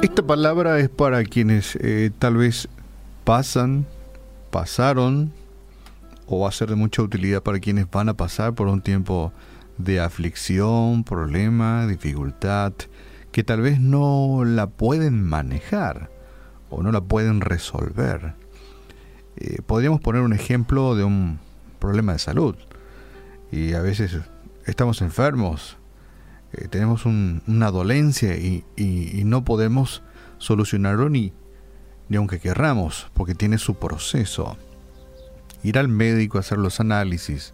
Esta 0.00 0.22
palabra 0.22 0.78
es 0.78 0.88
para 0.88 1.24
quienes 1.24 1.74
eh, 1.80 2.10
tal 2.18 2.36
vez 2.36 2.68
pasan, 3.24 3.84
pasaron, 4.50 5.32
o 6.26 6.40
va 6.40 6.50
a 6.50 6.52
ser 6.52 6.68
de 6.68 6.76
mucha 6.76 7.02
utilidad 7.02 7.42
para 7.42 7.58
quienes 7.58 7.90
van 7.90 8.08
a 8.08 8.14
pasar 8.14 8.54
por 8.54 8.68
un 8.68 8.80
tiempo 8.80 9.32
de 9.76 9.98
aflicción, 9.98 11.02
problema, 11.02 11.86
dificultad, 11.86 12.74
que 13.32 13.42
tal 13.42 13.60
vez 13.60 13.80
no 13.80 14.44
la 14.44 14.68
pueden 14.68 15.24
manejar 15.24 16.10
o 16.70 16.82
no 16.82 16.92
la 16.92 17.00
pueden 17.00 17.40
resolver. 17.40 18.34
Eh, 19.36 19.62
podríamos 19.66 20.00
poner 20.00 20.22
un 20.22 20.32
ejemplo 20.32 20.94
de 20.94 21.04
un 21.04 21.40
problema 21.78 22.12
de 22.12 22.18
salud. 22.18 22.54
Y 23.50 23.72
a 23.72 23.80
veces 23.80 24.16
estamos 24.66 25.00
enfermos, 25.00 25.77
eh, 26.52 26.68
tenemos 26.68 27.04
una 27.06 27.70
dolencia 27.70 28.36
y, 28.36 28.64
no 29.24 29.44
podemos 29.44 30.02
solucionarlo 30.38 31.10
ni, 31.10 31.32
ni 32.08 32.16
aunque 32.16 32.40
querramos, 32.40 33.10
porque 33.14 33.34
tiene 33.34 33.58
su 33.58 33.74
proceso. 33.74 34.56
Ir 35.62 35.78
al 35.78 35.88
médico 35.88 36.38
a 36.38 36.40
hacer 36.40 36.58
los 36.58 36.80
análisis, 36.80 37.52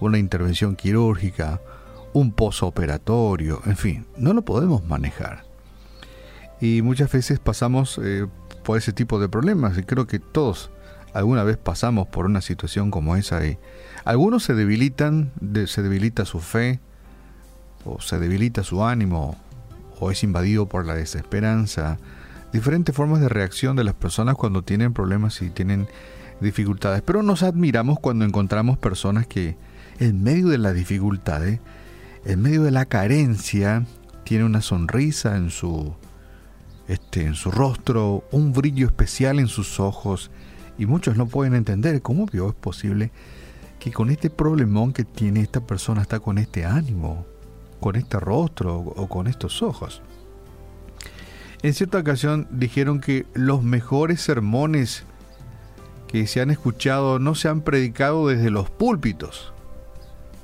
una 0.00 0.18
intervención 0.18 0.76
quirúrgica, 0.76 1.60
un 2.12 2.32
posoperatorio, 2.32 3.60
en 3.66 3.76
fin, 3.76 4.06
no 4.16 4.32
lo 4.32 4.42
podemos 4.42 4.84
manejar. 4.84 5.44
Y 6.60 6.80
muchas 6.80 7.12
veces 7.12 7.38
pasamos 7.38 8.00
eh, 8.02 8.26
por 8.64 8.78
ese 8.78 8.92
tipo 8.92 9.20
de 9.20 9.28
problemas 9.28 9.76
y 9.76 9.82
creo 9.82 10.06
que 10.06 10.18
todos 10.18 10.70
alguna 11.12 11.44
vez 11.44 11.56
pasamos 11.56 12.08
por 12.08 12.26
una 12.26 12.40
situación 12.40 12.90
como 12.90 13.16
esa 13.16 13.44
y 13.46 13.58
algunos 14.04 14.44
se 14.44 14.54
debilitan, 14.54 15.32
se 15.66 15.82
debilita 15.82 16.24
su 16.24 16.40
fe, 16.40 16.80
o 17.86 18.00
se 18.00 18.18
debilita 18.18 18.62
su 18.62 18.84
ánimo, 18.84 19.36
o 19.98 20.10
es 20.10 20.22
invadido 20.22 20.66
por 20.66 20.84
la 20.84 20.94
desesperanza, 20.94 21.98
diferentes 22.52 22.94
formas 22.94 23.20
de 23.20 23.28
reacción 23.28 23.76
de 23.76 23.84
las 23.84 23.94
personas 23.94 24.34
cuando 24.36 24.62
tienen 24.62 24.92
problemas 24.92 25.40
y 25.42 25.50
tienen 25.50 25.86
dificultades. 26.40 27.02
Pero 27.02 27.22
nos 27.22 27.42
admiramos 27.42 27.98
cuando 28.00 28.24
encontramos 28.24 28.78
personas 28.78 29.26
que 29.26 29.56
en 29.98 30.22
medio 30.22 30.48
de 30.48 30.58
las 30.58 30.74
dificultades, 30.74 31.60
en 32.24 32.42
medio 32.42 32.62
de 32.62 32.70
la 32.70 32.86
carencia, 32.86 33.86
tiene 34.24 34.44
una 34.44 34.60
sonrisa 34.60 35.36
en 35.36 35.50
su, 35.50 35.94
este, 36.88 37.22
en 37.24 37.34
su 37.34 37.50
rostro, 37.50 38.24
un 38.32 38.52
brillo 38.52 38.86
especial 38.86 39.38
en 39.38 39.48
sus 39.48 39.80
ojos, 39.80 40.30
y 40.78 40.86
muchos 40.86 41.16
no 41.16 41.26
pueden 41.26 41.54
entender 41.54 42.02
cómo 42.02 42.26
es 42.30 42.54
posible 42.54 43.10
que 43.78 43.92
con 43.92 44.10
este 44.10 44.30
problemón 44.30 44.92
que 44.92 45.04
tiene 45.04 45.40
esta 45.40 45.66
persona 45.66 46.02
está 46.02 46.20
con 46.20 46.38
este 46.38 46.64
ánimo, 46.64 47.24
con 47.80 47.96
este 47.96 48.18
rostro 48.18 48.78
o 48.78 49.08
con 49.08 49.26
estos 49.26 49.62
ojos. 49.62 50.02
En 51.62 51.74
cierta 51.74 51.98
ocasión 51.98 52.46
dijeron 52.50 53.00
que 53.00 53.26
los 53.34 53.62
mejores 53.62 54.20
sermones 54.20 55.04
que 56.06 56.26
se 56.26 56.40
han 56.40 56.50
escuchado 56.50 57.18
no 57.18 57.34
se 57.34 57.48
han 57.48 57.62
predicado 57.62 58.28
desde 58.28 58.50
los 58.50 58.70
púlpitos, 58.70 59.52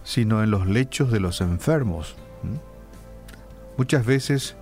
sino 0.04 0.42
en 0.42 0.50
los 0.50 0.66
lechos 0.66 1.12
de 1.12 1.20
los 1.20 1.40
enfermos. 1.40 2.16
Muchas 3.76 4.04
veces 4.04 4.56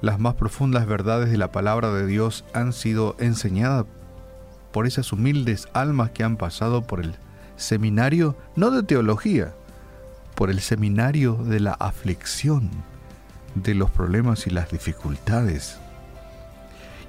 las 0.00 0.18
más 0.18 0.34
profundas 0.34 0.86
verdades 0.86 1.30
de 1.30 1.38
la 1.38 1.52
palabra 1.52 1.92
de 1.92 2.06
Dios 2.06 2.44
han 2.54 2.72
sido 2.72 3.16
enseñadas 3.18 3.86
por 4.72 4.86
esas 4.86 5.12
humildes 5.12 5.68
almas 5.72 6.10
que 6.10 6.24
han 6.24 6.36
pasado 6.36 6.82
por 6.82 7.00
el 7.00 7.14
seminario, 7.56 8.36
no 8.56 8.70
de 8.70 8.82
teología, 8.82 9.54
por 10.42 10.50
el 10.50 10.58
seminario 10.58 11.36
de 11.36 11.60
la 11.60 11.70
aflicción, 11.70 12.68
de 13.54 13.76
los 13.76 13.92
problemas 13.92 14.48
y 14.48 14.50
las 14.50 14.72
dificultades. 14.72 15.78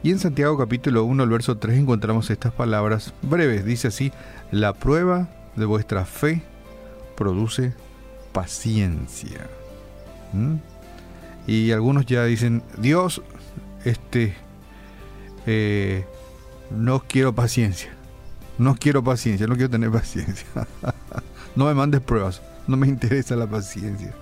Y 0.03 0.11
en 0.11 0.19
Santiago 0.19 0.55
capítulo 0.55 1.03
1, 1.05 1.23
el 1.23 1.29
verso 1.31 1.57
3 1.57 1.79
encontramos 1.79 2.29
estas 2.29 2.53
palabras 2.53 3.11
breves. 3.23 3.65
Dice 3.65 3.87
así, 3.87 4.11
la 4.51 4.73
prueba 4.73 5.29
de 5.55 5.65
vuestra 5.65 6.05
fe 6.05 6.43
produce 7.17 7.73
paciencia. 8.33 9.47
¿Mm? 10.33 10.57
Y 11.47 11.71
algunos 11.71 12.05
ya 12.05 12.25
dicen, 12.25 12.61
Dios, 12.77 13.23
este, 13.83 14.35
eh, 15.47 16.05
no 16.69 16.99
quiero 16.99 17.33
paciencia. 17.33 17.89
No 18.59 18.75
quiero 18.75 19.03
paciencia, 19.03 19.47
no 19.47 19.55
quiero 19.55 19.71
tener 19.71 19.89
paciencia. 19.91 20.45
no 21.55 21.65
me 21.65 21.73
mandes 21.73 22.01
pruebas, 22.01 22.43
no 22.67 22.77
me 22.77 22.87
interesa 22.87 23.35
la 23.35 23.47
paciencia. 23.47 24.13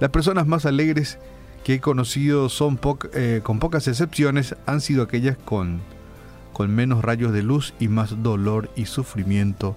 Las 0.00 0.10
personas 0.10 0.46
más 0.46 0.66
alegres 0.66 1.18
que 1.64 1.74
he 1.74 1.80
conocido 1.80 2.48
son 2.48 2.78
eh, 3.12 3.40
con 3.42 3.58
pocas 3.58 3.88
excepciones 3.88 4.54
han 4.66 4.80
sido 4.80 5.02
aquellas 5.02 5.36
con, 5.36 5.80
menos 6.68 7.02
rayos 7.02 7.32
de 7.32 7.42
luz 7.42 7.74
y 7.80 7.88
más 7.88 8.22
dolor 8.22 8.70
y 8.76 8.86
sufrimiento 8.86 9.76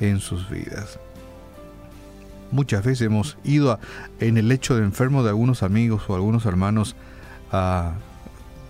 en 0.00 0.20
sus 0.20 0.48
vidas. 0.48 0.98
Muchas 2.50 2.84
veces 2.84 3.06
hemos 3.06 3.36
ido 3.42 3.78
en 4.20 4.38
el 4.38 4.48
lecho 4.48 4.76
de 4.76 4.84
enfermo 4.84 5.22
de 5.22 5.30
algunos 5.30 5.62
amigos 5.62 6.04
o 6.08 6.14
algunos 6.14 6.46
hermanos 6.46 6.94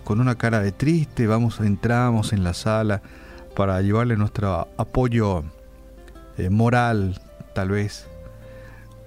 con 0.03 0.19
una 0.19 0.35
cara 0.35 0.59
de 0.59 0.71
triste, 0.71 1.27
vamos, 1.27 1.59
entramos 1.59 2.33
en 2.33 2.43
la 2.43 2.53
sala 2.53 3.01
para 3.55 3.81
llevarle 3.81 4.17
nuestro 4.17 4.67
apoyo 4.77 5.43
eh, 6.37 6.49
moral, 6.49 7.21
tal 7.53 7.69
vez. 7.69 8.07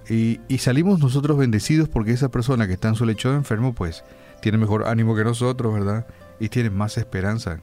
Y, 0.08 0.41
salimos 0.58 1.00
nosotros 1.00 1.36
bendecidos 1.36 1.88
porque 1.88 2.12
esa 2.12 2.30
persona 2.30 2.66
que 2.66 2.72
está 2.74 2.88
en 2.88 2.94
su 2.94 3.04
lecho 3.04 3.30
de 3.30 3.36
enfermo, 3.36 3.74
pues 3.74 4.04
tiene 4.41 4.58
mejor 4.58 4.88
ánimo 4.88 5.14
que 5.14 5.24
nosotros, 5.24 5.74
¿verdad? 5.74 6.06
Y 6.41 6.48
tiene 6.48 6.70
más 6.70 6.96
esperanza 6.96 7.60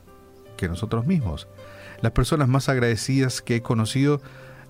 que 0.58 0.68
nosotros 0.68 1.06
mismos. 1.06 1.48
Las 2.02 2.12
personas 2.12 2.48
más 2.48 2.70
agradecidas 2.70 3.42
que 3.42 3.56
he 3.56 3.62
conocido 3.62 4.22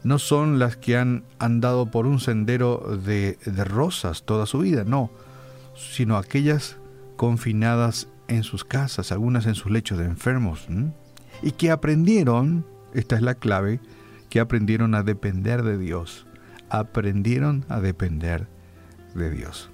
no 0.04 0.20
son 0.20 0.60
las 0.60 0.78
que 0.78 0.98
han 0.98 1.24
andado 1.40 1.92
por 1.92 2.06
un 2.06 2.20
sendero 2.20 2.98
de, 3.04 3.38
de 3.46 3.64
rosas 3.66 4.24
toda 4.24 4.46
su 4.46 4.60
vida, 4.60 4.84
no, 4.86 5.10
sino 5.76 6.18
aquellas 6.18 6.78
confinadas 7.18 8.08
en 8.28 8.44
sus 8.44 8.64
casas, 8.64 9.12
algunas 9.12 9.46
en 9.48 9.56
sus 9.56 9.72
lechos 9.72 9.98
de 9.98 10.06
enfermos 10.06 10.68
y 11.42 11.52
que 11.52 11.72
aprendieron, 11.72 12.66
esta 12.94 13.16
es 13.16 13.22
la 13.22 13.36
clave, 13.36 13.80
que 14.30 14.40
aprendieron 14.40 14.96
a 14.96 15.04
depender 15.04 15.64
de 15.64 15.78
Dios. 15.78 16.26
Aprendieron 16.70 17.66
a 17.70 17.80
depender 17.80 18.48
de 19.14 19.30
Dios. 19.30 19.70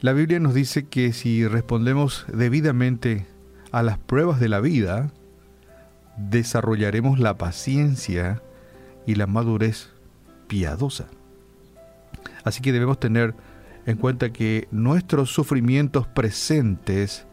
La 0.00 0.12
Biblia 0.12 0.38
nos 0.40 0.54
dice 0.54 0.86
que 0.86 1.12
si 1.12 1.46
respondemos 1.46 2.26
debidamente 2.32 3.26
a 3.72 3.82
las 3.82 3.98
pruebas 3.98 4.40
de 4.40 4.48
la 4.48 4.60
vida, 4.60 5.10
desarrollaremos 6.16 7.18
la 7.18 7.38
paciencia 7.38 8.42
y 9.06 9.14
la 9.14 9.26
madurez 9.26 9.90
piadosa. 10.48 11.06
Así 12.44 12.60
que 12.60 12.72
debemos 12.72 13.00
tener 13.00 13.34
en 13.86 13.96
cuenta 13.96 14.32
que 14.32 14.68
nuestros 14.70 15.30
sufrimientos 15.30 16.06
presentes 16.06 17.26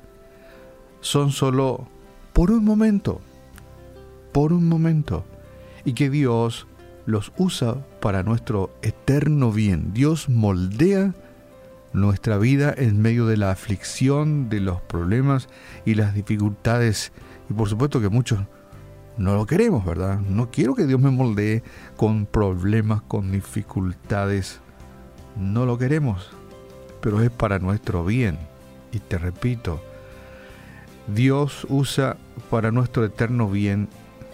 son 1.01 1.31
solo 1.31 1.87
por 2.31 2.51
un 2.51 2.63
momento, 2.63 3.21
por 4.31 4.53
un 4.53 4.67
momento, 4.69 5.25
y 5.85 5.93
que 5.93 6.09
Dios 6.09 6.67
los 7.05 7.31
usa 7.37 7.75
para 7.99 8.23
nuestro 8.23 8.73
eterno 8.81 9.51
bien. 9.51 9.93
Dios 9.93 10.29
moldea 10.29 11.13
nuestra 11.93 12.37
vida 12.37 12.73
en 12.75 13.01
medio 13.01 13.27
de 13.27 13.37
la 13.37 13.51
aflicción, 13.51 14.49
de 14.49 14.59
los 14.59 14.81
problemas 14.81 15.47
y 15.85 15.95
las 15.95 16.13
dificultades. 16.13 17.11
Y 17.49 17.53
por 17.53 17.69
supuesto 17.69 18.01
que 18.01 18.09
muchos 18.09 18.39
no 19.17 19.35
lo 19.35 19.45
queremos, 19.45 19.85
¿verdad? 19.85 20.19
No 20.19 20.49
quiero 20.49 20.73
que 20.75 20.87
Dios 20.87 20.99
me 20.99 21.11
moldee 21.11 21.63
con 21.97 22.25
problemas, 22.25 23.01
con 23.03 23.31
dificultades. 23.31 24.59
No 25.35 25.65
lo 25.65 25.77
queremos, 25.77 26.31
pero 27.01 27.21
es 27.21 27.29
para 27.29 27.59
nuestro 27.59 28.03
bien. 28.03 28.37
Y 28.91 28.99
te 28.99 29.17
repito, 29.17 29.81
Dios 31.13 31.65
usa 31.69 32.17
para 32.49 32.71
nuestro 32.71 33.05
eterno 33.05 33.49
bien 33.49 33.87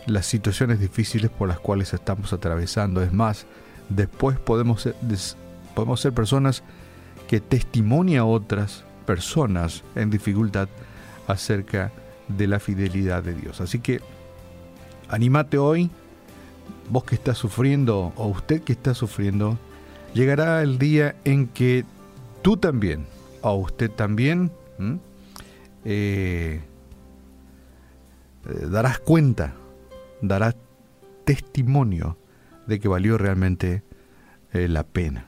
las 0.10 0.26
situaciones 0.26 0.80
difíciles 0.80 1.30
por 1.30 1.48
las 1.48 1.60
cuales 1.60 1.94
estamos 1.94 2.34
atravesando. 2.34 3.02
Es 3.02 3.14
más, 3.14 3.46
después 3.90 4.40
podemos 4.40 4.82
ser, 4.82 4.96
podemos 5.76 6.02
ser 6.02 6.14
personas 6.14 6.64
que 7.28 7.40
testimonian 7.40 8.22
a 8.22 8.26
otras 8.26 8.84
personas 9.06 9.84
en 9.96 10.10
dificultad 10.10 10.68
acerca 11.28 11.92
de 12.28 12.48
la 12.48 12.60
fidelidad 12.60 13.24
de 13.24 13.34
Dios. 13.34 13.62
Así 13.62 13.80
que 13.80 14.02
animate 15.10 15.58
hoy, 15.58 15.90
vos 16.90 17.04
que 17.04 17.16
estás 17.16 17.38
sufriendo 17.38 18.14
o 18.16 18.28
usted 18.28 18.62
que 18.62 18.74
está 18.74 18.94
sufriendo, 18.94 19.58
llegará 20.14 20.62
el 20.62 20.78
día 20.78 21.16
en 21.24 21.48
que 21.48 21.86
tú 22.42 22.58
también, 22.58 23.06
o 23.42 23.54
usted 23.56 23.92
también, 23.92 24.52
eh, 25.86 26.62
eh, 28.46 28.68
darás 28.70 29.00
cuenta, 29.00 29.54
darás 30.21 30.56
testimonio 31.25 32.18
de 32.68 32.80
que 32.80 32.88
valió 32.88 33.18
realmente 33.18 33.83
eh, 34.54 34.68
la 34.68 34.83
pena. 34.83 35.25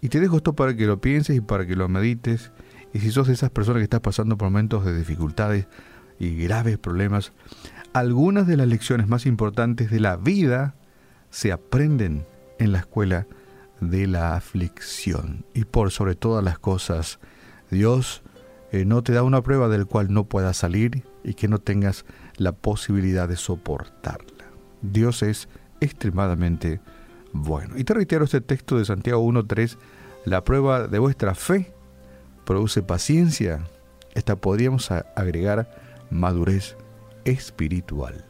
Y 0.00 0.08
te 0.08 0.20
dejo 0.20 0.36
esto 0.36 0.54
para 0.54 0.76
que 0.76 0.86
lo 0.86 1.00
pienses 1.00 1.36
y 1.36 1.40
para 1.40 1.66
que 1.66 1.74
lo 1.74 1.88
medites 1.88 2.52
Y 2.92 3.00
si 3.00 3.10
sos 3.10 3.26
de 3.26 3.34
esas 3.34 3.50
personas 3.50 3.80
que 3.80 3.84
estás 3.84 4.00
pasando 4.00 4.36
por 4.36 4.48
momentos 4.48 4.84
de 4.84 4.96
dificultades 4.96 5.66
y 6.18 6.36
graves 6.36 6.78
problemas, 6.78 7.32
algunas 7.92 8.46
de 8.46 8.56
las 8.56 8.68
lecciones 8.68 9.08
más 9.08 9.26
importantes 9.26 9.90
de 9.90 10.00
la 10.00 10.16
vida 10.16 10.74
se 11.30 11.52
aprenden 11.52 12.26
en 12.58 12.72
la 12.72 12.78
escuela 12.78 13.26
de 13.80 14.06
la 14.06 14.36
aflicción. 14.36 15.44
Y 15.54 15.64
por 15.64 15.90
sobre 15.90 16.14
todas 16.14 16.42
las 16.42 16.58
cosas, 16.58 17.18
Dios 17.70 18.22
eh, 18.72 18.84
no 18.84 19.02
te 19.02 19.12
da 19.12 19.22
una 19.22 19.42
prueba 19.42 19.68
del 19.68 19.86
cual 19.86 20.12
no 20.12 20.24
puedas 20.24 20.56
salir 20.56 21.04
y 21.24 21.34
que 21.34 21.48
no 21.48 21.58
tengas 21.58 22.04
la 22.36 22.52
posibilidad 22.52 23.28
de 23.28 23.36
soportarla. 23.36 24.46
Dios 24.82 25.22
es 25.22 25.48
extremadamente 25.80 26.80
bueno. 27.32 27.78
Y 27.78 27.84
te 27.84 27.94
reitero 27.94 28.24
este 28.24 28.40
texto 28.40 28.78
de 28.78 28.84
Santiago 28.84 29.24
1.3, 29.24 29.76
la 30.24 30.44
prueba 30.44 30.88
de 30.88 30.98
vuestra 30.98 31.34
fe 31.34 31.72
produce 32.44 32.82
paciencia. 32.82 33.64
Esta 34.14 34.36
podríamos 34.36 34.90
agregar 34.90 35.70
madurez 36.10 36.76
espiritual. 37.24 38.25